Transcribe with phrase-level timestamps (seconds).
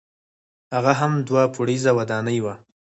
[0.73, 2.55] هغه هم دوه پوړیزه ودانۍ وه.